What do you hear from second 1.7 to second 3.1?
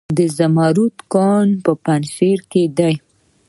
پنجشیر کې دی